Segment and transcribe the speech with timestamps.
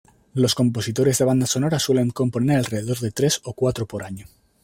[0.33, 4.25] Los compositores de bandas sonoras suelen componer alrededor de tres o cuatro por año.